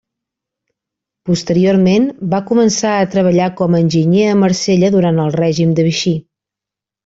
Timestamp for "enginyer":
3.87-4.27